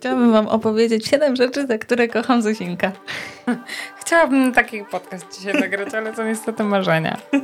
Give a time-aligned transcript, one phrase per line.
[0.00, 2.92] Chciałabym wam opowiedzieć siedem rzeczy, za które kocham Zosinka.
[4.00, 7.16] Chciałabym taki podcast dzisiaj nagrać, ale to niestety marzenia.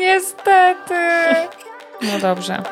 [0.00, 0.94] niestety.
[2.02, 2.62] No dobrze.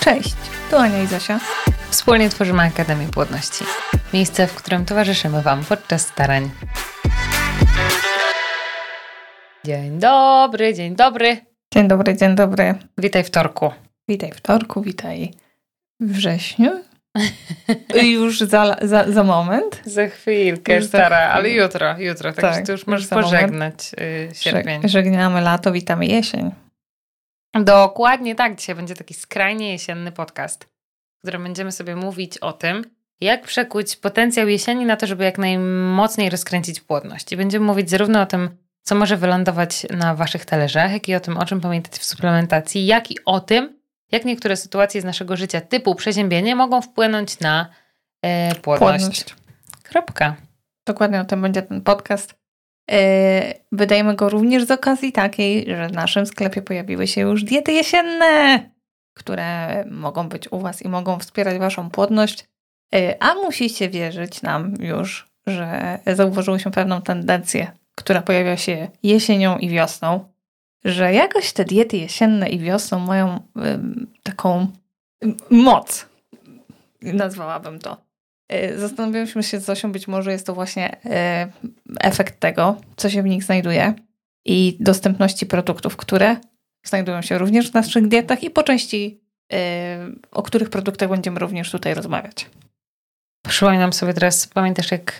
[0.00, 0.36] Cześć,
[0.70, 1.40] tu Ania i Zosia.
[1.90, 3.64] Wspólnie tworzymy Akademię Płodności.
[4.12, 6.50] Miejsce, w którym towarzyszymy Wam podczas starań.
[9.64, 11.36] Dzień dobry, dzień dobry.
[11.74, 12.74] Dzień dobry, dzień dobry.
[12.98, 13.72] Witaj w torku.
[14.08, 15.47] Witaj w torku, witaj
[16.00, 16.70] wrześniu.
[18.02, 19.82] już za, za, za moment.
[19.84, 21.30] Za chwilkę, Już za stara, chwilę.
[21.30, 22.32] ale jutro, jutro.
[22.32, 24.80] Także Tak, ty już możesz za pożegnać y, sierpień.
[24.82, 26.50] Żeg- Żegnamy lato, witamy jesień.
[27.60, 28.56] Dokładnie tak.
[28.58, 32.84] Dzisiaj będzie taki skrajnie jesienny podcast, w którym będziemy sobie mówić o tym,
[33.20, 37.32] jak przekuć potencjał jesieni na to, żeby jak najmocniej rozkręcić płodność.
[37.32, 38.50] I będziemy mówić zarówno o tym,
[38.82, 42.86] co może wylądować na waszych talerzach, jak i o tym, o czym pamiętać w suplementacji,
[42.86, 43.77] jak i o tym,
[44.12, 47.68] jak niektóre sytuacje z naszego życia typu przeziębienie mogą wpłynąć na
[48.22, 49.04] e, płodność.
[49.04, 49.34] Płodność.
[49.82, 50.36] Kropka.
[50.86, 52.34] Dokładnie o tym będzie ten podcast.
[52.90, 52.96] Yy,
[53.72, 58.60] wydajemy go również z okazji takiej, że w naszym sklepie pojawiły się już diety jesienne,
[59.14, 62.48] które mogą być u Was i mogą wspierać Waszą płodność.
[62.92, 69.68] Yy, a musicie wierzyć nam już, że zauważyłyśmy pewną tendencję, która pojawia się jesienią i
[69.68, 70.32] wiosną,
[70.84, 73.40] że jakoś te diety jesienne i wiosną mają
[74.22, 74.66] taką
[75.50, 76.06] moc.
[77.02, 77.96] Nazwałabym to.
[78.52, 81.08] Y, Zastanawialiśmy się z Zosią, być może jest to właśnie y,
[82.00, 83.94] efekt tego, co się w nich znajduje
[84.44, 86.36] i dostępności produktów, które
[86.84, 89.20] znajdują się również w naszych dietach i po części
[89.52, 89.56] y,
[90.30, 92.46] o których produktach będziemy również tutaj rozmawiać.
[93.48, 95.18] Przypominam sobie teraz, pamiętasz jak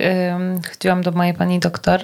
[0.69, 2.00] chodziłam do mojej pani doktor,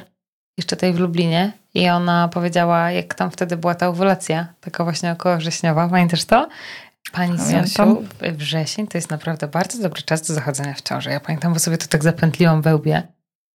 [0.58, 5.12] jeszcze tej w Lublinie i ona powiedziała, jak tam wtedy była ta owulacja, taka właśnie
[5.12, 6.48] około wrześniowa, pamiętasz to?
[7.12, 7.38] Pani.
[7.38, 8.02] Zosiu,
[8.32, 11.10] wrzesień to jest naprawdę bardzo dobry czas do zachodzenia w ciąży.
[11.10, 13.02] Ja pamiętam, bo sobie to tak zapętliłam we łbie.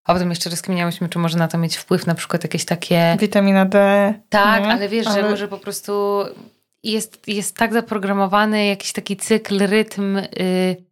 [0.06, 3.18] A potem jeszcze rozkminiałyśmy, czy może na to mieć wpływ na przykład jakieś takie...
[3.20, 4.14] Witamina D.
[4.30, 4.70] Tak, nie?
[4.70, 6.24] ale wiesz, że Ale- może po prostu
[6.84, 10.18] jest, jest tak zaprogramowany jakiś taki cykl, rytm.
[10.18, 10.89] Y,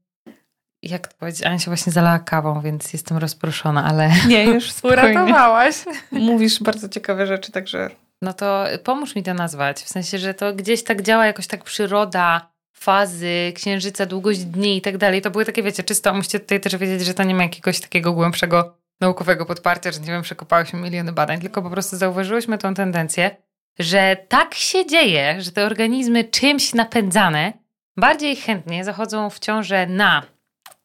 [0.84, 1.44] jak to powiedzieć?
[1.44, 5.76] Ania się właśnie zalała kawą, więc jestem rozproszona, ale Nie, już uratowałaś.
[6.12, 7.90] Mówisz bardzo ciekawe rzeczy, także
[8.22, 9.84] No to pomóż mi to nazwać.
[9.84, 14.82] W sensie, że to gdzieś tak działa jakoś tak przyroda, fazy, księżyca, długość dni i
[14.82, 15.22] tak dalej.
[15.22, 18.14] To były takie, wiecie, czysto, musicie tutaj też wiedzieć, że to nie ma jakiegoś takiego
[18.14, 23.36] głębszego naukowego podparcia, że nie wiem, przekopałyśmy miliony badań, tylko po prostu zauważyłyśmy tą tendencję,
[23.80, 27.54] że tak się dzieje, że te organizmy czymś napędzane
[27.98, 30.24] bardziej chętnie zachodzą w ciążę na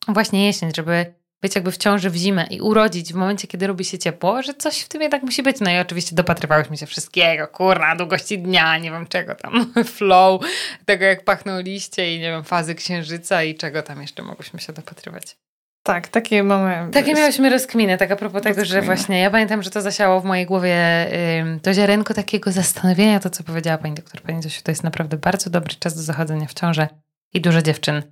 [0.09, 3.85] właśnie jesień, żeby być jakby w ciąży w zimę i urodzić w momencie, kiedy robi
[3.85, 5.61] się ciepło, że coś w tym jednak musi być.
[5.61, 10.43] No i oczywiście dopatrywałyśmy się wszystkiego, kurna, długości dnia, nie wiem czego tam, flow,
[10.85, 14.73] tego jak pachną liście i nie wiem, fazy księżyca i czego tam jeszcze mogłyśmy się
[14.73, 15.37] dopatrywać.
[15.83, 16.91] tak, takie mamy.
[16.93, 20.25] Takie miałyśmy rozkminy, tak a propos tego, że właśnie ja pamiętam, że to zasiało w
[20.25, 21.07] mojej głowie
[21.41, 25.17] ym, to ziarenko takiego zastanowienia, to co powiedziała pani doktor, pani Zosiu, to jest naprawdę
[25.17, 26.89] bardzo dobry czas do zachodzenia w ciążę
[27.35, 28.03] i dużo dziewczyn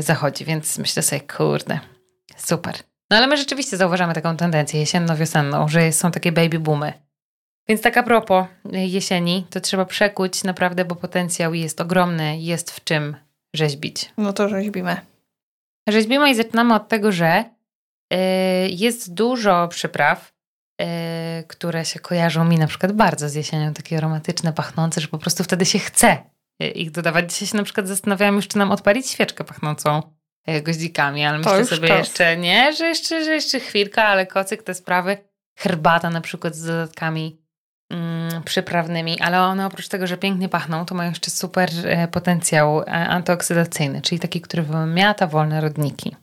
[0.00, 1.78] zachodzi, więc myślę sobie, kurde,
[2.36, 2.74] super.
[3.10, 6.92] No ale my rzeczywiście zauważamy taką tendencję jesienno-wiosenną, że są takie baby boomy.
[7.68, 12.70] Więc tak a propos y, jesieni, to trzeba przekuć naprawdę, bo potencjał jest ogromny, jest
[12.70, 13.16] w czym
[13.54, 14.12] rzeźbić.
[14.16, 14.96] No to rzeźbimy.
[15.88, 17.44] Rzeźbimy i zaczynamy od tego, że
[18.14, 18.16] y,
[18.68, 20.32] jest dużo przypraw,
[20.82, 20.84] y,
[21.48, 25.44] które się kojarzą mi na przykład bardzo z jesienią, takie aromatyczne, pachnące, że po prostu
[25.44, 26.18] wtedy się chce y,
[26.74, 27.32] ich dodawać.
[27.32, 30.02] Dzisiaj się na przykład zastanawiałam już, czy nam odpalić świeczkę pachnącą
[30.48, 31.98] y, goździkami, ale myślę już sobie czas.
[31.98, 35.16] jeszcze nie, że jeszcze, że jeszcze chwilka, ale kocyk, te sprawy.
[35.58, 37.40] Herbata na przykład z dodatkami
[37.90, 42.82] mm, przyprawnymi, ale one oprócz tego, że pięknie pachną, to mają jeszcze super e, potencjał
[42.86, 46.16] antyoksydacyjny, czyli taki, który wymiata wolne rodniki.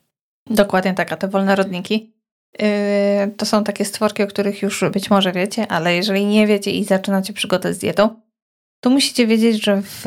[0.49, 2.13] Dokładnie tak, a te wolne rodniki
[2.59, 2.67] yy,
[3.37, 6.83] to są takie stworki, o których już być może wiecie, ale jeżeli nie wiecie i
[6.83, 8.21] zaczynacie przygodę z dietą,
[8.81, 10.05] to musicie wiedzieć, że w,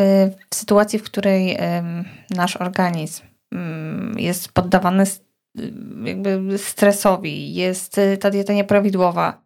[0.50, 1.58] w sytuacji, w której
[2.30, 3.22] nasz organizm
[3.54, 5.04] ym, jest poddawany
[5.58, 9.44] ym, jakby stresowi, jest y, ta dieta nieprawidłowa,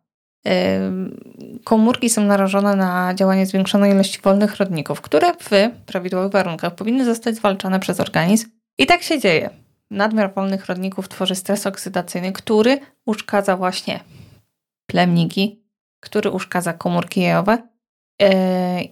[1.64, 5.50] komórki są narażone na działanie zwiększonej ilości wolnych rodników, które w
[5.86, 8.48] prawidłowych warunkach powinny zostać zwalczane przez organizm.
[8.78, 9.50] I tak się dzieje
[9.90, 14.00] nadmiar wolnych rodników tworzy stres oksydacyjny, który uszkadza właśnie
[14.86, 15.62] plemniki,
[16.00, 17.68] który uszkadza komórki jajowe.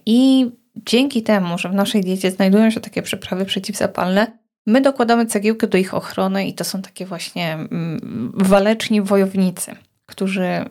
[0.05, 4.37] I dzięki temu, że w naszej diecie znajdują się takie przyprawy przeciwzapalne,
[4.67, 9.75] my dokładamy cegiełkę do ich ochrony i to są takie właśnie mm, waleczni wojownicy,
[10.05, 10.65] którzy y,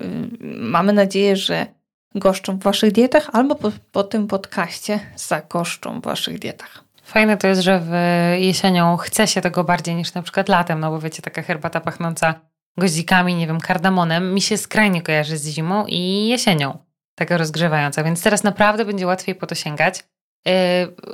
[0.58, 1.66] mamy nadzieję, że
[2.14, 6.84] goszczą w waszych dietach albo po, po tym podcaście zagoszczą w waszych dietach.
[7.02, 7.92] Fajne to jest, że w
[8.40, 12.34] jesienią chce się tego bardziej niż na przykład latem, no bo wiecie, taka herbata pachnąca
[12.78, 16.78] goździkami, nie wiem, kardamonem, mi się skrajnie kojarzy z zimą i jesienią,
[17.16, 20.04] taka rozgrzewająca, więc teraz naprawdę będzie łatwiej po to sięgać.
[20.46, 20.52] Yy,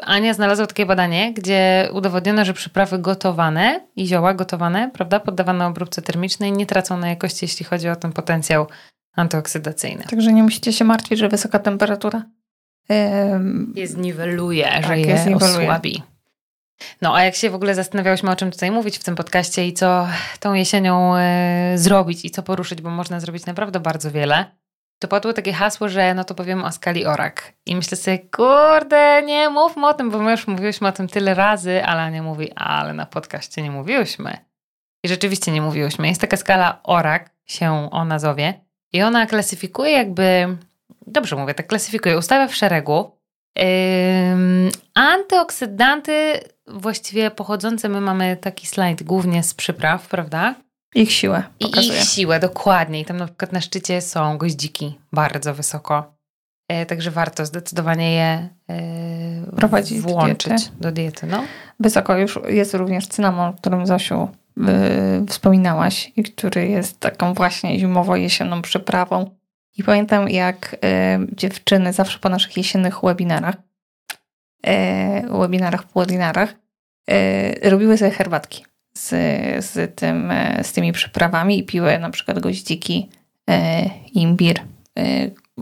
[0.02, 6.02] Ania znalazła takie badanie, gdzie udowodniono, że przyprawy gotowane i zioła gotowane, prawda, poddawane obróbce
[6.02, 8.66] termicznej nie tracą na jakości, jeśli chodzi o ten potencjał
[9.16, 10.04] antyoksydacyjny.
[10.10, 12.22] Także nie musicie się martwić, że wysoka temperatura
[13.74, 16.02] je zniweluje, tak, że je, je osłabi.
[17.02, 19.72] No a jak się w ogóle zastanawiałyśmy, o czym tutaj mówić w tym podcaście i
[19.72, 20.08] co
[20.40, 24.44] tą jesienią e, zrobić i co poruszyć, bo można zrobić naprawdę bardzo wiele,
[25.02, 27.52] to padło takie hasło, że no to powiem o skali ORAK.
[27.66, 31.34] I myślę sobie, kurde, nie mówmy o tym, bo my już mówiłyśmy o tym tyle
[31.34, 34.36] razy, ale nie mówi, ale na podcaście nie mówiłyśmy.
[35.04, 36.08] I rzeczywiście nie mówiłyśmy.
[36.08, 38.54] Jest taka skala ORAK, się o nazwie,
[38.92, 40.56] i ona klasyfikuje jakby
[41.06, 43.16] dobrze mówię, tak klasyfikuję, ustawia w szeregu
[43.56, 43.64] yy,
[44.94, 50.54] antyoksydanty właściwie pochodzące, my mamy taki slajd głównie z przypraw, prawda?
[50.94, 51.98] Ich siłę pokazuje.
[51.98, 53.00] I ich siłę, dokładnie.
[53.00, 56.14] I tam na przykład na szczycie są goździki bardzo wysoko.
[56.68, 60.70] E, także warto zdecydowanie je e, Prowadzić włączyć diety.
[60.80, 61.26] do diety.
[61.26, 61.44] No.
[61.80, 64.28] Wysoko już jest również cynamon, o którym Zosiu
[64.58, 69.30] y, wspominałaś i który jest taką właśnie zimowo-jesienną przyprawą
[69.76, 70.78] i pamiętam, jak y,
[71.36, 73.54] dziewczyny zawsze po naszych jesiennych webinarach,
[74.66, 76.54] y, webinarach, webinarach
[77.62, 78.64] robiły sobie herbatki
[79.02, 80.32] z, z, tym,
[80.62, 83.10] z tymi przyprawami i piły na przykład goździki,
[84.12, 84.60] imbir,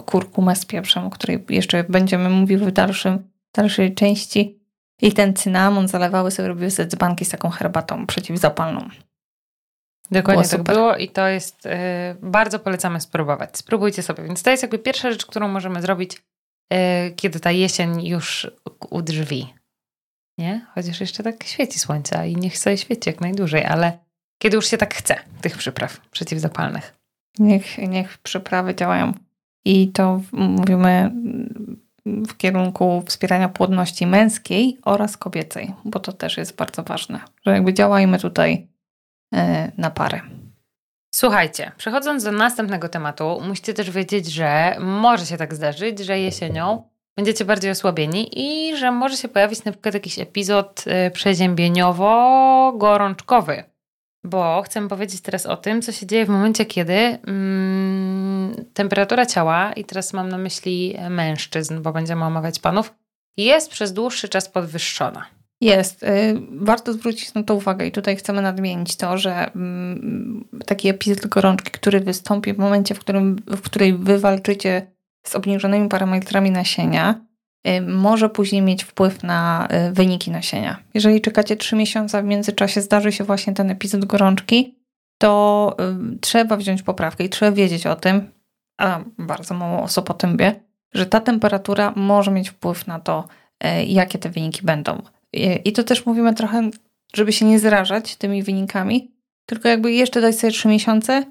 [0.06, 4.60] kurkumę z pieprzem, o której jeszcze będziemy mówiły w dalszym, dalszej części.
[5.02, 8.88] I ten cynamon zalewały sobie, robiły sobie dzbanki z taką herbatą przeciwzapalną.
[10.10, 11.68] Dokładnie było tak było i to jest,
[12.22, 13.58] bardzo polecamy spróbować.
[13.58, 14.24] Spróbujcie sobie.
[14.24, 16.22] Więc to jest jakby pierwsza rzecz, którą możemy zrobić,
[17.16, 18.50] kiedy ta jesień już
[18.90, 19.54] u drzwi.
[20.40, 20.66] Nie?
[20.74, 23.98] Chociaż jeszcze tak świeci słońce i niech sobie świeci jak najdłużej, ale
[24.38, 26.94] kiedy już się tak chce, tych przypraw przeciwzapalnych.
[27.38, 29.12] Niech, niech przyprawy działają.
[29.64, 31.10] I to mówimy
[32.06, 37.74] w kierunku wspierania płodności męskiej oraz kobiecej, bo to też jest bardzo ważne, że jakby
[37.74, 38.70] działajmy tutaj
[39.34, 40.20] E, na parę.
[41.14, 46.89] Słuchajcie, przechodząc do następnego tematu, musicie też wiedzieć, że może się tak zdarzyć, że jesienią
[47.20, 53.62] będziecie bardziej osłabieni i że może się pojawić na przykład jakiś epizod e, przeziębieniowo-gorączkowy.
[54.24, 59.72] Bo chcę powiedzieć teraz o tym, co się dzieje w momencie, kiedy mm, temperatura ciała,
[59.72, 62.94] i teraz mam na myśli mężczyzn, bo będziemy omawiać panów,
[63.36, 65.26] jest przez dłuższy czas podwyższona.
[65.60, 66.02] Jest.
[66.02, 66.06] Y,
[66.50, 71.70] warto zwrócić na to uwagę i tutaj chcemy nadmienić to, że mm, taki epizod gorączki,
[71.70, 74.86] który wystąpi w momencie, w, którym, w której wy walczycie
[75.26, 77.20] z obniżonymi parametrami nasienia,
[77.68, 80.82] y, może później mieć wpływ na y, wyniki nasienia.
[80.94, 84.80] Jeżeli czekacie 3 miesiące, w międzyczasie zdarzy się właśnie ten epizod gorączki,
[85.18, 85.76] to
[86.20, 88.30] trzeba wziąć poprawkę i trzeba wiedzieć o tym,
[88.78, 90.60] a bardzo mało osób o tym wie,
[90.94, 93.28] że ta temperatura może mieć wpływ na to,
[93.86, 95.02] jakie te wyniki będą.
[95.64, 96.70] I to też mówimy trochę,
[97.14, 99.10] żeby się nie zrażać tymi wynikami,
[99.46, 101.24] tylko jakby jeszcze dać sobie trzy miesiące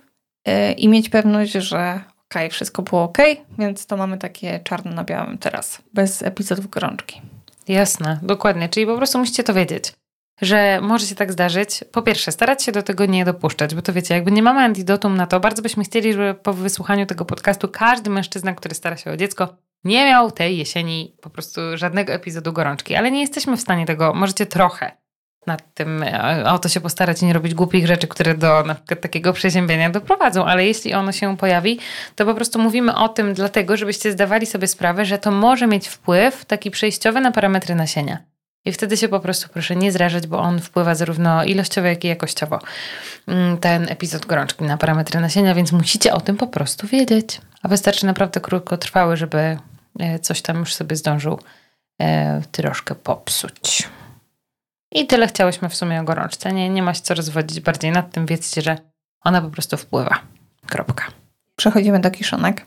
[0.77, 3.17] i mieć pewność, że ok, wszystko było ok,
[3.59, 7.21] więc to mamy takie czarno na białym teraz, bez epizodów gorączki.
[7.67, 8.69] Jasne, dokładnie.
[8.69, 9.93] Czyli po prostu musicie to wiedzieć,
[10.41, 11.83] że może się tak zdarzyć.
[11.91, 15.17] Po pierwsze, starać się do tego nie dopuszczać, bo to wiecie, jakby nie mamy antidotum
[15.17, 19.11] na to, bardzo byśmy chcieli, żeby po wysłuchaniu tego podcastu każdy mężczyzna, który stara się
[19.11, 23.61] o dziecko, nie miał tej jesieni po prostu żadnego epizodu gorączki, ale nie jesteśmy w
[23.61, 24.91] stanie tego, możecie trochę
[25.47, 28.75] nad tym e, o to się postarać i nie robić głupich rzeczy, które do na
[28.75, 31.79] przykład takiego przeziębienia doprowadzą, ale jeśli ono się pojawi,
[32.15, 35.87] to po prostu mówimy o tym dlatego, żebyście zdawali sobie sprawę, że to może mieć
[35.87, 38.17] wpływ taki przejściowy na parametry nasienia.
[38.65, 42.07] I wtedy się po prostu proszę nie zrażać, bo on wpływa zarówno ilościowo, jak i
[42.07, 42.59] jakościowo.
[43.27, 47.41] Mm, ten epizod gorączki na parametry nasienia, więc musicie o tym po prostu wiedzieć.
[47.63, 49.57] A wystarczy naprawdę krótkotrwały, żeby
[49.99, 51.39] e, coś tam już sobie zdążył
[52.01, 53.89] e, troszkę popsuć.
[54.91, 56.53] I tyle chciałyśmy w sumie o gorączce.
[56.53, 58.25] Nie, nie ma się co rozwodzić bardziej nad tym.
[58.25, 58.77] Wiedzcie, że
[59.21, 60.19] ona po prostu wpływa.
[60.65, 61.05] Kropka.
[61.55, 62.65] Przechodzimy do kiszonek.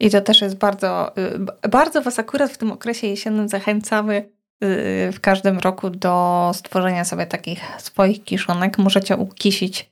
[0.00, 1.16] I to też jest bardzo,
[1.64, 7.04] y, bardzo Was akurat w tym okresie jesiennym zachęcamy Y, w każdym roku do stworzenia
[7.04, 8.78] sobie takich swoich kiszonek.
[8.78, 9.90] Możecie ukisić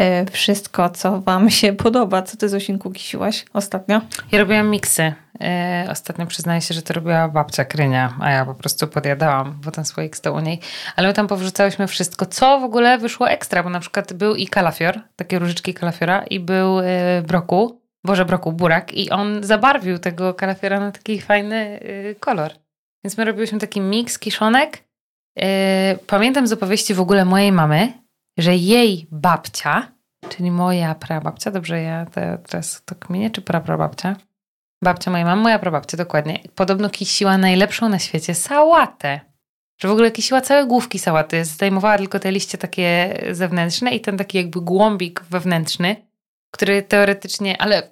[0.00, 2.22] y, wszystko, co Wam się podoba.
[2.22, 4.00] Co Ty, Zosinku, kisiłaś ostatnio?
[4.32, 5.12] Ja robiłam miksy.
[5.86, 9.70] Y, ostatnio przyznaję się, że to robiła babcia Krynia, a ja po prostu podjadałam, bo
[9.70, 10.60] ten słoik stał u niej.
[10.96, 14.46] Ale my tam powrzucałyśmy wszystko, co w ogóle wyszło ekstra, bo na przykład był i
[14.46, 16.76] kalafior, takie różyczki kalafiora i był
[17.26, 21.80] broku, boże broku, burak i on zabarwił tego kalafiora na taki fajny
[22.20, 22.52] kolor.
[23.04, 24.84] Więc my robiłyśmy taki miks kiszonek
[26.06, 27.92] pamiętam z opowieści w ogóle mojej mamy,
[28.38, 29.92] że jej babcia,
[30.28, 32.06] czyli moja prababcia, dobrze ja
[32.46, 34.16] teraz to kmienię, czy praprababcia?
[34.86, 36.38] Babcia mojej mamy, moja prababcia, dokładnie.
[36.54, 39.20] Podobno kisiła najlepszą na świecie sałatę.
[39.78, 41.44] Że w ogóle kisiła całe główki sałaty.
[41.44, 45.96] Zdejmowała tylko te liście takie zewnętrzne i ten taki jakby głąbik wewnętrzny,
[46.50, 47.90] który teoretycznie, ale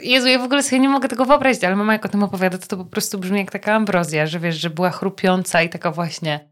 [0.00, 2.58] Jezu, ja w ogóle sobie nie mogę tego wyobrazić, ale mama jak o tym opowiada,
[2.58, 5.90] to to po prostu brzmi jak taka ambrozja, że wiesz, że była chrupiąca i taka
[5.90, 6.48] właśnie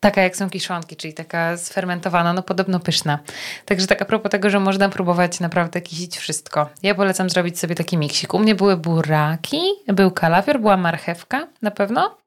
[0.00, 3.18] taka jak są kiszonki, czyli taka sfermentowana, no podobno pyszna.
[3.64, 6.68] Także tak a propos tego, że można próbować naprawdę kisić wszystko.
[6.82, 8.34] Ja polecam zrobić sobie taki miksik.
[8.34, 12.18] U mnie były buraki, był kalafior, była marchewka na pewno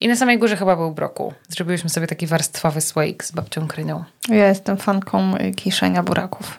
[0.00, 1.32] i na samej górze chyba był brokuł.
[1.48, 4.04] Zrobiłyśmy sobie taki warstwowy słoik z babcią Krynią.
[4.28, 6.58] Ja jestem fanką kiszenia buraków.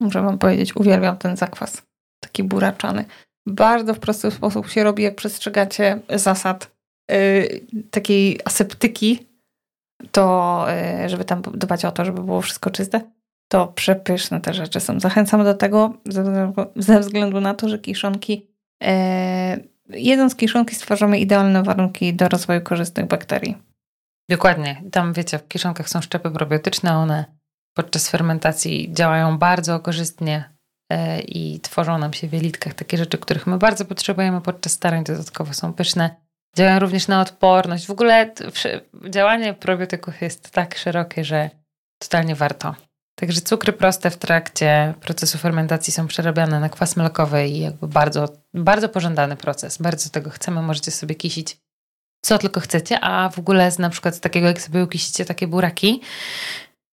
[0.00, 1.82] Muszę wam powiedzieć, uwielbiam ten zakwas.
[2.20, 3.04] Taki buraczany.
[3.46, 6.70] Bardzo w prosty sposób się robi, jak przestrzegacie zasad
[7.10, 7.60] yy,
[7.90, 9.26] takiej aseptyki,
[10.12, 10.66] to
[11.00, 13.00] yy, żeby tam dbać o to, żeby było wszystko czyste,
[13.48, 15.00] to przepyszne te rzeczy są.
[15.00, 15.94] Zachęcam do tego
[16.76, 18.46] ze, względu na to, że kiszonki
[18.82, 18.88] yy,
[19.88, 23.56] jedząc kiszonki stwarzamy idealne warunki do rozwoju korzystnych bakterii.
[24.30, 24.82] Dokładnie.
[24.92, 27.24] Tam wiecie, w kiszonkach są szczepy probiotyczne, one
[27.74, 30.50] podczas fermentacji działają bardzo korzystnie
[30.92, 35.04] e, i tworzą nam się w jelitkach takie rzeczy, których my bardzo potrzebujemy podczas starań,
[35.04, 36.16] dodatkowo są pyszne.
[36.56, 37.86] Działają również na odporność.
[37.86, 38.34] W ogóle
[39.10, 41.50] działanie probiotyków jest tak szerokie, że
[41.98, 42.74] totalnie warto.
[43.14, 48.28] Także cukry proste w trakcie procesu fermentacji są przerabiane na kwas mlekowy i jakby bardzo,
[48.54, 49.78] bardzo pożądany proces.
[49.78, 51.56] Bardzo tego chcemy, możecie sobie kisić
[52.24, 55.46] co tylko chcecie, a w ogóle z na przykład z takiego, jak sobie ukisicie takie
[55.46, 56.00] buraki,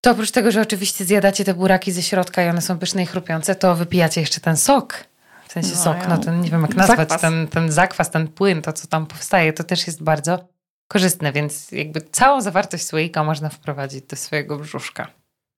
[0.02, 3.06] to oprócz tego, że oczywiście zjadacie te buraki ze środka i one są pyszne i
[3.06, 5.04] chrupiące, to wypijacie jeszcze ten sok.
[5.50, 7.22] W sensie no, sok, no ten nie wiem jak nazwać, zakwas.
[7.22, 10.48] Ten, ten zakwas, ten płyn, to co tam powstaje, to też jest bardzo
[10.88, 15.08] korzystne, więc jakby całą zawartość słoika można wprowadzić do swojego brzuszka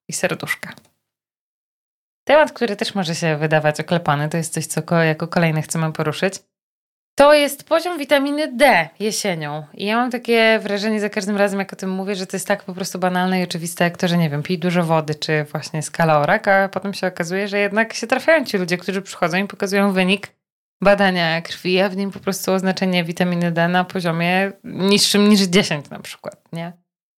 [0.09, 0.73] i serduszka.
[2.27, 6.39] Temat, który też może się wydawać oklepany, to jest coś, co jako kolejne chcemy poruszyć.
[7.15, 9.63] To jest poziom witaminy D jesienią.
[9.73, 12.47] I ja mam takie wrażenie za każdym razem, jak o tym mówię, że to jest
[12.47, 15.43] tak po prostu banalne i oczywiste, jak to, że nie wiem, pij dużo wody, czy
[15.43, 19.37] właśnie skala orak, a potem się okazuje, że jednak się trafiają ci ludzie, którzy przychodzą
[19.37, 20.27] i pokazują wynik
[20.81, 25.89] badania krwi, a w nim po prostu oznaczenie witaminy D na poziomie niższym niż 10
[25.89, 26.73] na przykład, nie?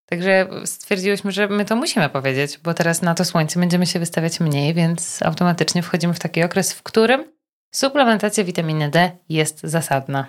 [0.05, 4.39] Także stwierdziłyśmy, że my to musimy powiedzieć, bo teraz na to słońce będziemy się wystawiać
[4.39, 7.32] mniej, więc automatycznie wchodzimy w taki okres, w którym
[7.73, 10.25] suplementacja witaminy D jest zasadna.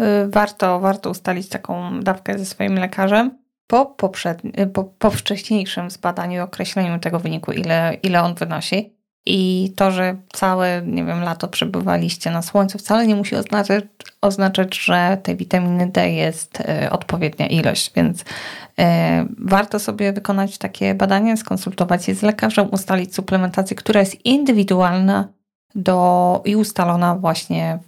[0.00, 5.90] Y, warto, warto ustalić taką dawkę ze swoim lekarzem po, poprzedni, y, po, po wcześniejszym
[5.90, 8.98] zbadaniu i określeniu tego wyniku, ile, ile on wynosi.
[9.26, 13.84] I to, że całe, nie wiem, lato przebywaliście na słońcu, wcale nie musi oznaczać,
[14.20, 18.24] oznaczać że tej witaminy D jest y, odpowiednia ilość, więc
[19.38, 25.28] warto sobie wykonać takie badanie, skonsultować się z lekarzem, ustalić suplementację, która jest indywidualna
[25.74, 27.78] do, i ustalona właśnie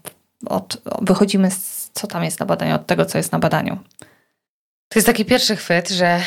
[0.47, 3.79] od, wychodzimy z, co tam jest na badaniu, od tego, co jest na badaniu.
[4.93, 6.21] To jest taki pierwszy chwyt, że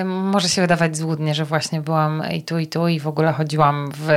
[0.00, 3.32] y, może się wydawać złudnie, że właśnie byłam i tu, i tu, i w ogóle
[3.32, 4.08] chodziłam w,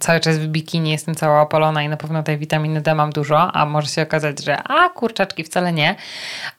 [0.00, 3.52] cały czas w bikini, jestem cała opalona i na pewno tej witaminy D mam dużo,
[3.52, 5.94] a może się okazać, że a kurczaczki wcale nie.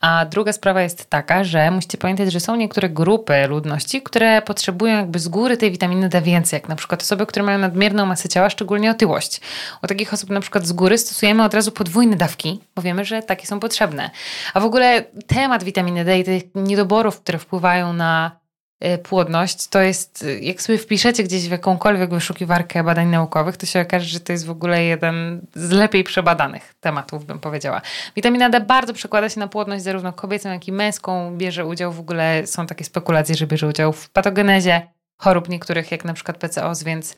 [0.01, 4.97] A druga sprawa jest taka, że musicie pamiętać, że są niektóre grupy ludności, które potrzebują
[4.97, 8.29] jakby z góry tej witaminy D więcej, jak na przykład osoby, które mają nadmierną masę
[8.29, 9.41] ciała, szczególnie otyłość.
[9.83, 13.21] U takich osób na przykład z góry stosujemy od razu podwójne dawki, bo wiemy, że
[13.21, 14.09] takie są potrzebne.
[14.53, 18.39] A w ogóle temat witaminy D i tych niedoborów, które wpływają na
[18.85, 23.65] y, płodność, to jest, y, jak sobie wpiszecie gdzieś w jakąkolwiek wyszukiwarkę badań naukowych, to
[23.65, 27.81] się okaże, że to jest w ogóle jeden z lepiej przebadanych tematów, bym powiedziała.
[28.15, 31.37] Witamina D bardzo przekłada się na płodność zarówno kobiecą, jak i męską.
[31.37, 36.05] Bierze udział w ogóle, są takie spekulacje, że bierze udział w patogenezie chorób niektórych, jak
[36.05, 37.15] na przykład PCOS, więc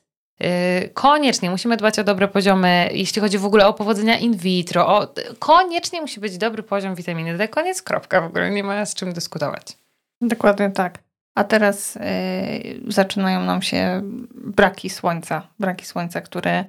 [0.93, 4.87] koniecznie musimy dbać o dobre poziomy, jeśli chodzi w ogóle o powodzenia in vitro.
[4.87, 7.47] O, koniecznie musi być dobry poziom witaminy D.
[7.47, 8.21] Koniec, kropka.
[8.21, 9.77] W ogóle nie ma z czym dyskutować.
[10.21, 10.99] Dokładnie tak.
[11.35, 14.01] A teraz yy, zaczynają nam się
[14.35, 15.47] braki słońca.
[15.59, 16.65] Braki słońca, które,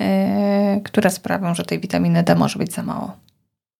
[0.00, 0.06] yy,
[0.84, 3.16] które sprawią, że tej witaminy D może być za mało.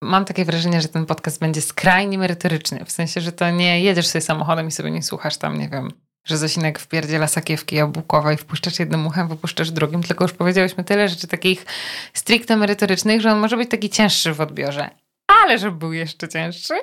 [0.02, 2.84] Mam takie wrażenie, że ten podcast będzie skrajnie merytoryczny.
[2.84, 5.90] W sensie, że to nie jedziesz sobie samochodem i sobie nie słuchasz tam, nie wiem,
[6.28, 11.08] że Zosinek wpierdziela sakiewki jabłkowe i wpuszczasz jednym uchem, wypuszczasz drugim, tylko już powiedziałyśmy tyle
[11.08, 11.66] rzeczy takich
[12.14, 14.90] stricte merytorycznych, że on może być taki cięższy w odbiorze.
[15.26, 16.74] Ale żeby był jeszcze cięższy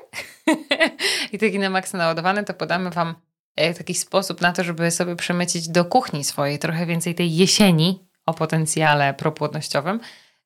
[1.33, 3.15] i taki na maksa naładowany, to podamy Wam
[3.55, 8.05] e, taki sposób na to, żeby sobie przemycić do kuchni swojej trochę więcej tej jesieni
[8.25, 9.99] o potencjale propłodnościowym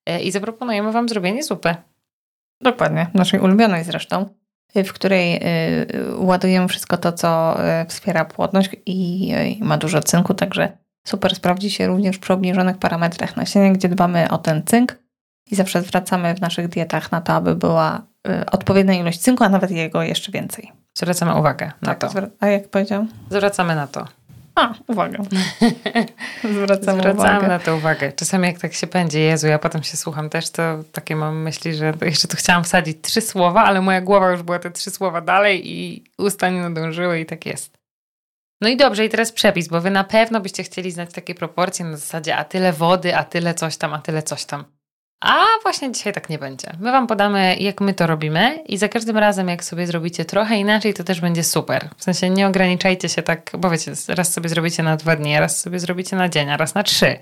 [0.06, 1.76] e, i zaproponujemy Wam zrobienie zupy.
[2.62, 4.30] Dokładnie, naszej ulubionej zresztą.
[4.76, 5.42] W której
[6.16, 7.58] ładujemy wszystko to, co
[7.88, 13.72] wspiera płodność i ma dużo cynku, także super sprawdzi się również przy obniżonych parametrach nasienia,
[13.72, 15.00] gdzie dbamy o ten cynk
[15.52, 18.02] i zawsze zwracamy w naszych dietach na to, aby była
[18.52, 20.72] odpowiednia ilość cynku, a nawet jego jeszcze więcej.
[20.98, 22.22] Zwracamy uwagę na tak, to.
[22.40, 23.08] A jak powiedziałam?
[23.30, 24.06] Zwracamy na to.
[24.60, 25.24] A, uwaga.
[26.54, 28.12] Zwracamy, Zwracamy na to uwagę.
[28.12, 31.74] Czasami jak tak się będzie, Jezu, ja potem się słucham też, to takie mam myśli,
[31.74, 35.22] że jeszcze tu chciałam wsadzić trzy słowa, ale moja głowa już była te trzy słowa
[35.22, 37.80] dalej i usta nie nadążyły i tak jest.
[38.62, 41.86] No i dobrze, i teraz przepis, bo wy na pewno byście chcieli znać takie proporcje
[41.86, 44.64] na zasadzie a tyle wody, a tyle coś tam, a tyle coś tam.
[45.22, 46.68] A właśnie dzisiaj tak nie będzie.
[46.80, 50.58] My Wam podamy, jak my to robimy, i za każdym razem, jak sobie zrobicie trochę
[50.58, 51.90] inaczej, to też będzie super.
[51.98, 55.60] W sensie nie ograniczajcie się tak, bo wiecie, raz sobie zrobicie na dwa dni, raz
[55.60, 57.20] sobie zrobicie na dzień, a raz na trzy.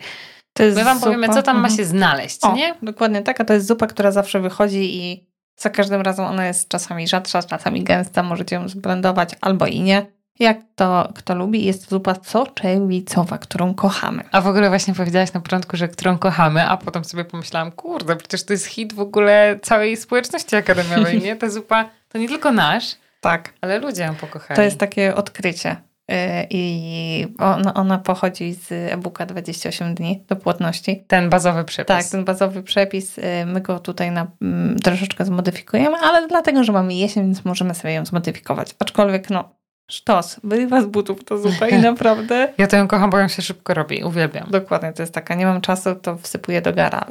[0.60, 1.06] My Wam zupa.
[1.06, 1.62] powiemy, co tam mhm.
[1.62, 2.76] ma się znaleźć, o, nie?
[2.82, 5.28] Dokładnie tak, a to jest zupa, która zawsze wychodzi i
[5.60, 10.17] za każdym razem ona jest czasami rzadsza, czasami gęsta, możecie ją zblendować albo i nie
[10.40, 14.24] jak to kto lubi, jest zupa soczewicowa, którą kochamy.
[14.32, 18.16] A w ogóle właśnie powiedziałaś na początku, że którą kochamy, a potem sobie pomyślałam, kurde,
[18.16, 21.36] przecież to jest hit w ogóle całej społeczności akademiowej, nie?
[21.36, 23.54] Ta zupa to nie tylko nasz, tak.
[23.62, 24.56] ale ludzie ją pokochali.
[24.56, 25.76] To jest takie odkrycie.
[26.12, 31.04] Y, I ona, ona pochodzi z e-booka 28 dni do płodności.
[31.08, 31.88] Ten bazowy przepis.
[31.88, 33.18] Tak, ten bazowy przepis.
[33.18, 37.76] Y, my go tutaj na, mm, troszeczkę zmodyfikujemy, ale dlatego, że mamy jesień, więc możemy
[37.76, 38.76] sobie ją zmodyfikować.
[38.80, 39.57] Aczkolwiek no,
[39.92, 42.54] Sztos, wyrywa z butów to zupę i naprawdę...
[42.58, 44.48] Ja to ją kocham, bo ją się szybko robi, uwielbiam.
[44.52, 47.06] Dokładnie, to jest taka, nie mam czasu, to wsypuję do gara.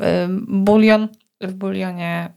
[0.49, 1.09] Bulion,
[1.41, 2.29] w bulionie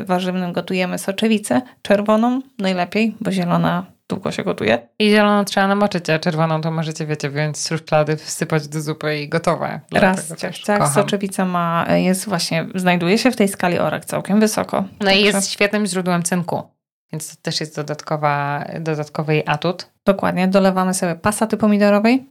[0.00, 4.88] y, warzywnym gotujemy soczewicę czerwoną, najlepiej, bo zielona długo się gotuje.
[4.98, 9.18] I zieloną trzeba namoczyć, a czerwoną to możecie, wiecie, wziąć z szuflady, wsypać do zupy
[9.18, 9.80] i gotowe.
[9.92, 10.32] Raz,
[10.66, 14.84] tak, soczewica ma, jest właśnie, znajduje się w tej skali ORAK całkiem wysoko.
[15.00, 15.20] No Także...
[15.20, 16.73] i jest świetnym źródłem cynku.
[17.14, 19.90] Więc to też jest dodatkowa, dodatkowy jej atut.
[20.04, 20.48] Dokładnie.
[20.48, 22.28] Dolewamy sobie pasaty pomidorowej,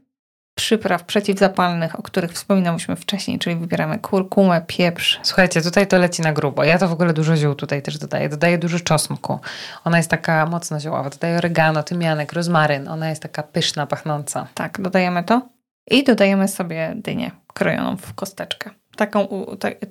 [0.56, 5.20] przypraw przeciwzapalnych, o których wspominałyśmy wcześniej, czyli wybieramy kurkumę, pieprz.
[5.24, 6.64] Słuchajcie, tutaj to leci na grubo.
[6.64, 8.30] Ja to w ogóle dużo ziół tutaj też dodaję.
[8.30, 9.40] Dodaję dużo czosnku.
[9.84, 11.10] Ona jest taka mocno ziołowa.
[11.10, 12.88] Dodaję oregano, tymianek, rozmaryn.
[12.88, 14.48] Ona jest taka pyszna, pachnąca.
[14.54, 15.42] Tak, dodajemy to.
[15.88, 18.70] I dodajemy sobie dynię krojoną w kosteczkę.
[18.96, 19.28] Taką,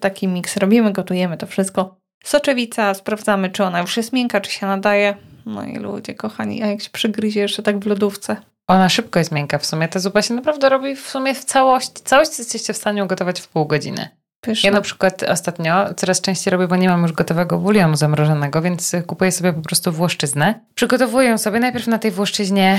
[0.01, 4.67] taki miks robimy, gotujemy to wszystko Soczewica, sprawdzamy, czy ona już jest miękka, czy się
[4.67, 5.15] nadaje.
[5.47, 8.37] No i ludzie, kochani, a jak się przygryzie jeszcze tak w lodówce?
[8.69, 9.89] Ona szybko jest miękka w sumie.
[9.89, 12.03] Ta zupa się naprawdę robi w sumie w całości.
[12.05, 14.09] Całość jesteście w stanie ugotować w pół godziny.
[14.41, 14.71] Pyszne.
[14.71, 18.93] Ja na przykład ostatnio coraz częściej robię, bo nie mam już gotowego bulionu zamrożonego, więc
[19.07, 20.61] kupuję sobie po prostu włoszczyznę.
[20.75, 22.79] Przygotowuję ją sobie najpierw na tej włoszczyźnie,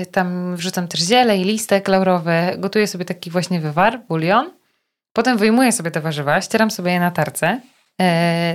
[0.00, 2.32] yy, tam wrzucam też ziele i listek laurowy.
[2.58, 4.50] Gotuję sobie taki właśnie wywar, bulion.
[5.12, 7.60] Potem wyjmuję sobie te warzywa, ścieram sobie je na tarce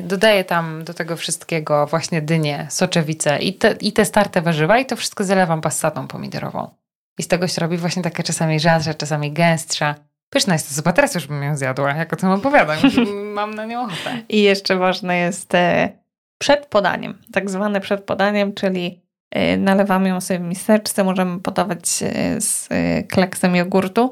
[0.04, 4.86] dodaję tam do tego wszystkiego właśnie dynię, soczewicę i te, i te starte warzywa i
[4.86, 6.70] to wszystko zalewam passatą pomidorową.
[7.20, 9.96] I z tego się robi właśnie takie czasami rzadsza, czasami gęstsza.
[10.30, 12.78] Pyszna jest to zupa, teraz już bym ją zjadła, jak o tym opowiadam.
[13.34, 14.22] Mam na nią ochotę.
[14.30, 15.90] I jeszcze ważne jest e,
[16.38, 21.88] przed podaniem, tak zwane przed podaniem, czyli e, nalewamy ją sobie w miseczce, możemy podawać
[22.38, 22.68] z
[23.10, 24.12] kleksem jogurtu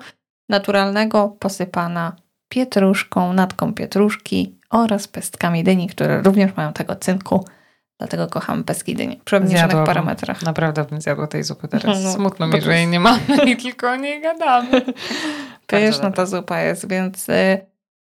[0.49, 2.15] naturalnego, posypana
[2.49, 7.45] pietruszką, natką pietruszki, oraz pestkami dyni, które również mają tego cynku.
[7.97, 10.41] Dlatego kocham pestki dyni przy obniżonych parametrach.
[10.41, 12.03] Naprawdę bym zjadła tej zupy teraz.
[12.03, 14.81] No, Smutno mi, że jej nie mamy i tylko o niej gadamy.
[15.67, 17.65] Pyszna ta zupa jest, więc y,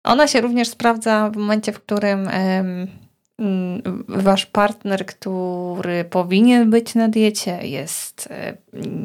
[0.04, 2.86] ona się również sprawdza w momencie, w którym y,
[4.08, 8.58] wasz partner, który powinien być na diecie, jest y,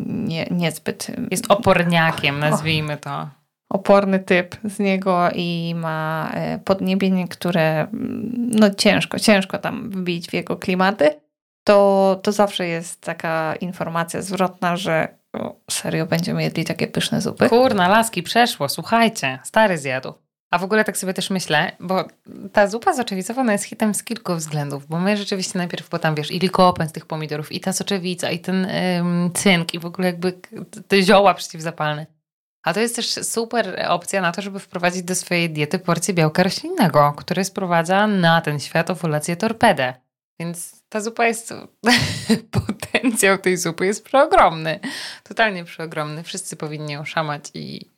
[0.07, 1.07] nie, niezbyt...
[1.31, 3.38] Jest oporniakiem, nazwijmy to
[3.69, 7.87] oporny typ z niego i ma e, podniebienie, które
[8.33, 11.09] no ciężko, ciężko tam wbić w jego klimaty,
[11.63, 17.49] to, to zawsze jest taka informacja zwrotna, że o, serio będziemy jedli takie pyszne zupy.
[17.49, 20.13] Kurna, laski, przeszło, słuchajcie, stary zjadł.
[20.51, 22.05] A w ogóle tak sobie też myślę, bo
[22.53, 26.31] ta zupa soczewicowa jest hitem z kilku względów, bo my rzeczywiście najpierw, bo tam wiesz,
[26.31, 28.65] i likopen z tych pomidorów, i ta soczewica, i ten
[28.99, 30.33] ym, cynk, i w ogóle jakby
[30.87, 32.05] te zioła przeciwzapalne.
[32.63, 36.43] A to jest też super opcja na to, żeby wprowadzić do swojej diety porcję białka
[36.43, 39.93] roślinnego, który sprowadza na ten świat owulację torpedę.
[40.39, 41.53] Więc ta zupa jest.
[42.51, 44.79] Potencjał tej zupy jest przeogromny.
[45.23, 46.23] Totalnie przeogromny.
[46.23, 47.91] Wszyscy powinni ją szamać i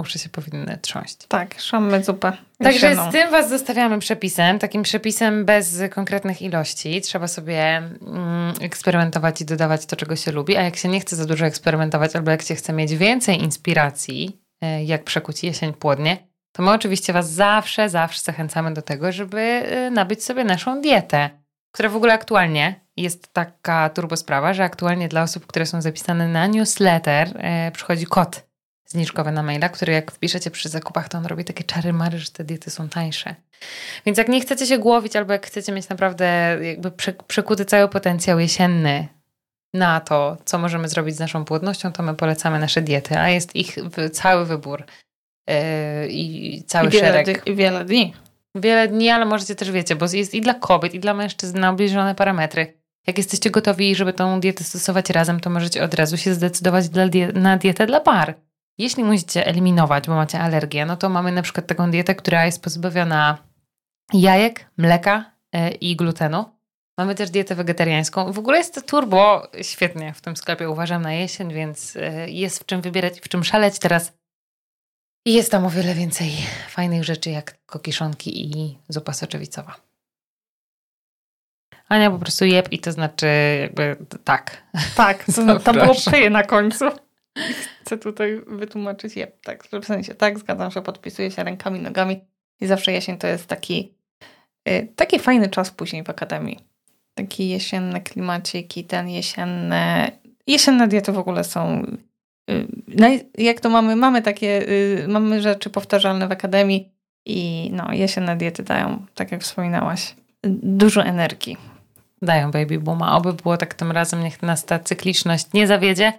[0.00, 1.16] uszy się powinny trząść.
[1.28, 2.32] Tak, szammy zupę.
[2.62, 7.00] Także z tym Was zostawiamy przepisem, takim przepisem bez konkretnych ilości.
[7.00, 11.16] Trzeba sobie mm, eksperymentować i dodawać to, czego się lubi, a jak się nie chce
[11.16, 16.16] za dużo eksperymentować, albo jak się chce mieć więcej inspiracji, e, jak przekuć jesień płodnie,
[16.52, 21.42] to my oczywiście Was zawsze, zawsze zachęcamy do tego, żeby e, nabyć sobie naszą dietę
[21.72, 26.46] która w ogóle aktualnie jest taka turbosprawa, że aktualnie dla osób, które są zapisane na
[26.46, 28.51] newsletter, e, przychodzi kod
[28.92, 32.30] zniżkowy na maila, który jak wpiszecie przy zakupach, to on robi takie czary mary, że
[32.30, 33.34] te diety są tańsze.
[34.06, 36.90] Więc jak nie chcecie się głowić, albo jak chcecie mieć naprawdę jakby
[37.26, 39.08] przekuty cały potencjał jesienny
[39.74, 43.56] na to, co możemy zrobić z naszą płodnością, to my polecamy nasze diety, a jest
[43.56, 43.76] ich
[44.12, 44.84] cały wybór
[45.48, 45.54] yy,
[46.08, 47.46] i cały I szereg.
[47.46, 48.14] I wiele dni.
[48.54, 51.70] Wiele dni, ale możecie też, wiecie, bo jest i dla kobiet, i dla mężczyzn na
[51.70, 52.82] obniżone parametry.
[53.06, 56.84] Jak jesteście gotowi, żeby tą dietę stosować razem, to możecie od razu się zdecydować
[57.34, 58.34] na dietę dla par.
[58.78, 62.62] Jeśli musicie eliminować, bo macie alergię, no to mamy na przykład taką dietę, która jest
[62.62, 63.38] pozbawiona
[64.12, 66.44] jajek, mleka yy, i glutenu
[66.98, 68.32] Mamy też dietę wegetariańską.
[68.32, 72.60] W ogóle jest to turbo świetnie w tym sklepie, uważam, na jesień, więc e, jest
[72.60, 74.12] w czym wybierać, w czym szaleć teraz.
[75.26, 76.32] Jest tam o wiele więcej
[76.68, 79.76] fajnych rzeczy, jak kokiszonki i zupa soczewicowa.
[81.88, 83.26] Ania po prostu jeb i to znaczy
[83.60, 84.62] jakby tak.
[84.96, 86.84] Tak, to, tam było pyje na końcu.
[87.80, 92.20] Chcę tutaj wytłumaczyć jeb, tak, w sensie tak, zgadzam się, podpisuję się rękami, nogami
[92.60, 93.94] i zawsze jesień to jest taki,
[94.68, 96.72] y, taki fajny czas później w akademii
[97.14, 100.10] takie jesienne klimaciki, ten jesienne...
[100.46, 101.86] Jesienne diety w ogóle są...
[102.50, 103.06] Y, no
[103.38, 103.96] jak to mamy?
[103.96, 106.92] Mamy takie, y, mamy rzeczy powtarzalne w akademii
[107.26, 110.14] i no, jesienne diety dają, tak jak wspominałaś,
[110.62, 111.56] dużo energii.
[112.22, 113.16] Dają baby booma.
[113.16, 116.12] Oby było tak tym razem, niech nas ta cykliczność nie zawiedzie.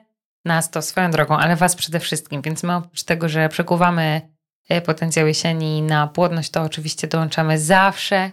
[0.45, 2.41] Nas to swoją drogą, ale was przede wszystkim.
[2.41, 4.21] Więc my oprócz tego, że przekuwamy
[4.71, 8.31] y, potencjał jesieni na płodność, to oczywiście dołączamy zawsze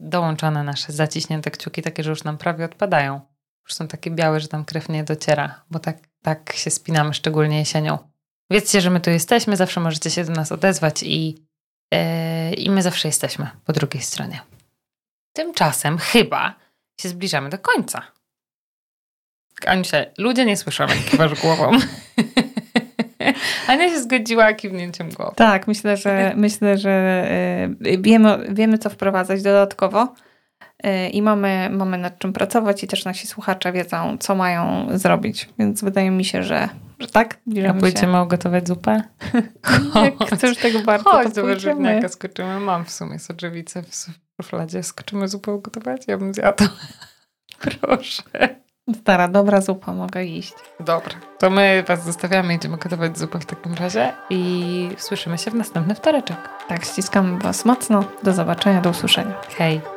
[0.00, 3.20] dołączone nasze zaciśnięte kciuki, takie, że już nam prawie odpadają.
[3.64, 7.58] Już są takie białe, że tam krew nie dociera, bo tak, tak się spinamy, szczególnie
[7.58, 7.98] jesienią.
[8.50, 11.46] Wiedzcie, że my tu jesteśmy, zawsze możecie się do nas odezwać i,
[11.92, 14.40] yy, i my zawsze jesteśmy po drugiej stronie.
[15.32, 16.54] Tymczasem chyba
[17.00, 18.02] się zbliżamy do końca.
[19.66, 21.70] Aniusia, ludzie nie słyszą, jak kiwasz głową.
[23.68, 25.32] Ania się zgodziła kiwnięciem głowy.
[25.36, 27.24] Tak, myślę, że myślę, że
[27.86, 30.14] y, wiemy, wiemy co wprowadzać dodatkowo
[30.86, 35.48] y, i mamy, mamy nad czym pracować i też nasi słuchacze wiedzą, co mają zrobić.
[35.58, 37.38] Więc wydaje mi się, że, że tak.
[37.68, 38.22] A pójdziemy się.
[38.22, 39.02] ugotować zupę?
[40.04, 42.08] Jak chcesz tego bardzo, Chodź, to pójdziemy.
[42.08, 42.60] skoczymy.
[42.60, 44.06] Mam w sumie soczewicę w
[44.42, 44.82] szufladzie.
[44.82, 46.02] Skoczymy zupę ugotować?
[46.06, 46.68] Ja bym zjadła.
[47.80, 48.22] Proszę.
[48.94, 50.54] Stara, dobra zupa, mogę iść.
[50.80, 55.54] Dobra, to my Was zostawiamy, idziemy gotować zupę w takim razie i słyszymy się w
[55.54, 56.36] następny wtoreczek.
[56.68, 58.04] Tak, ściskamy Was mocno.
[58.22, 59.34] Do zobaczenia, do usłyszenia.
[59.58, 59.95] Hej.